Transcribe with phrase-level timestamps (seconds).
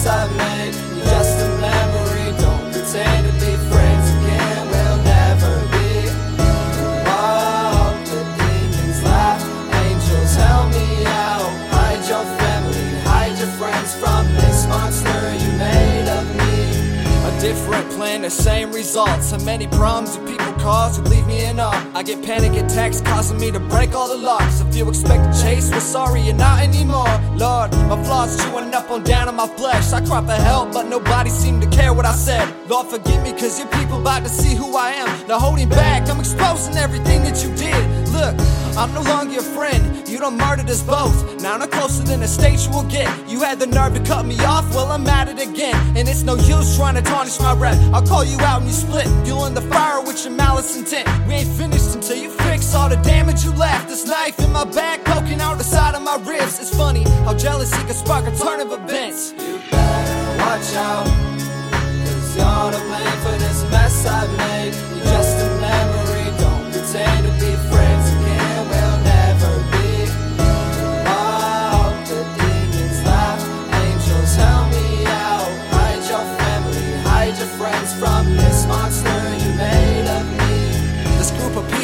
[0.00, 0.49] inside me
[18.30, 21.90] realize how many problems do people cause you leave me in awe.
[21.94, 24.60] I get panic attacks causing me to break all the locks.
[24.60, 27.10] If you expect to chase, well, sorry, you're not anymore.
[27.36, 29.92] Lord, my flaws chewing up on down on my flesh.
[29.92, 32.46] I cry for help, but nobody seemed to care what I said.
[32.68, 35.28] Lord, forgive me, cause you people about to see who I am.
[35.28, 38.08] Now holding back, I'm exposing everything that you did.
[38.10, 38.34] Look,
[38.76, 39.89] I'm no longer your friend.
[40.10, 41.40] You done murdered us both.
[41.40, 43.06] Now no closer than a state you will get.
[43.28, 45.76] You had the nerve to cut me off, well I'm at it again.
[45.96, 47.76] And it's no use trying to tarnish my rep.
[47.94, 49.06] I'll call you out and you split.
[49.24, 51.06] Fueling the fire with your malice intent.
[51.28, 53.86] We ain't finished until you fix all the damage you left.
[53.86, 56.58] This knife in my back poking out the side of my ribs.
[56.58, 59.32] It's funny how jealousy can spark a turn of events.
[59.38, 61.06] You better watch out.
[62.02, 63.59] Cause you're to blame for this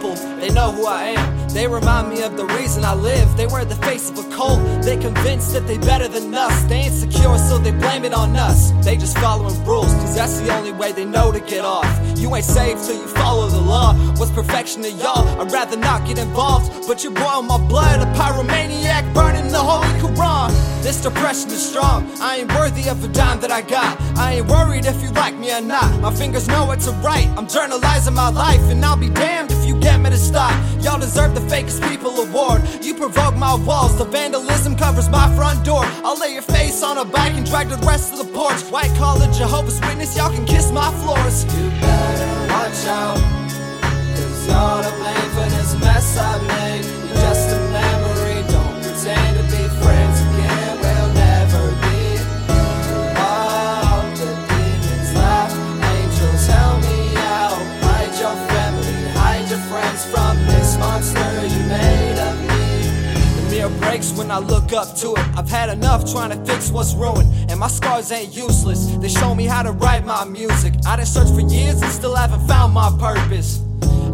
[0.00, 1.48] people, they know who I am.
[1.48, 3.36] They remind me of the reason I live.
[3.36, 4.60] They wear the face of a cult.
[4.82, 6.62] They convinced that they better than us.
[6.64, 8.70] They insecure, so they blame it on us.
[8.84, 11.86] They just following rules, cause that's the only way they know to get off.
[12.16, 13.94] You ain't saved till you follow the law.
[14.16, 15.26] What's perfection to y'all?
[15.40, 16.86] I'd rather not get involved.
[16.86, 20.50] But you boil my blood, a pyromaniac burning the Holy Quran.
[20.82, 22.10] This depression is strong.
[22.20, 24.00] I ain't worthy of a dime that I got.
[24.16, 26.00] I ain't worried if you like me or not.
[26.00, 27.28] My fingers know what to write.
[27.36, 30.54] I'm journalizing my life, and I'll be damned if you get me to stop.
[30.80, 32.62] Y'all deserve the fakest people award.
[32.80, 35.84] You provoke my walls, the vandalism covers my front door.
[36.04, 38.60] I'll lay your face on a bike and drag the rest of the porch.
[38.70, 41.44] White collar Jehovah's Witness, y'all can kiss my floors.
[41.44, 43.49] You better watch out.
[63.90, 65.26] Breaks when I look up to it.
[65.36, 68.86] I've had enough trying to fix what's ruined, and my scars ain't useless.
[69.02, 70.74] They show me how to write my music.
[70.86, 73.60] I done searched for years and still haven't found my purpose.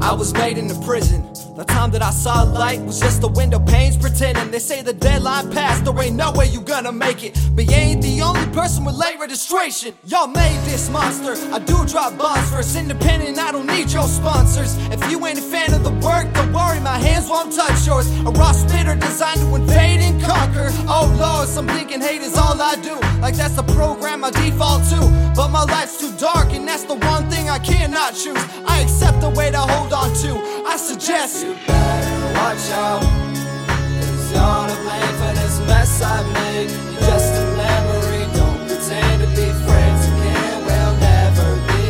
[0.00, 1.22] I was made in the prison.
[1.56, 4.50] The time that I saw light was just the window panes pretending.
[4.50, 7.32] They say the deadline passed, there ain't no way you gonna make it.
[7.54, 9.94] But you ain't the only person with late registration.
[10.04, 11.32] Y'all made this monster.
[11.54, 13.38] I do drop bombs first, independent.
[13.38, 14.76] I don't need your sponsors.
[14.92, 18.06] If you ain't a fan of the work, don't worry, my hands won't touch yours.
[18.26, 20.68] A raw spitter designed to invade and conquer.
[20.86, 22.96] Oh lord, some thinking hate is all I do.
[23.22, 25.00] Like that's the program I default to.
[25.34, 28.44] But my life's too dark, and that's the one thing I cannot choose.
[28.66, 30.36] I accept the way to hold on to.
[30.68, 31.45] I suggest.
[31.46, 33.02] You better watch out.
[33.02, 36.70] Cause you're to blame for this mess I've made.
[36.70, 40.66] You're just a memory, don't pretend to be friends again.
[40.66, 41.86] We'll never be.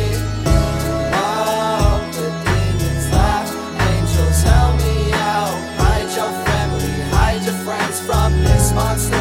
[1.09, 3.49] Oh, the demons laugh.
[3.89, 5.57] Angels, help me out.
[5.81, 9.16] Hide your family, hide your friends from this monster.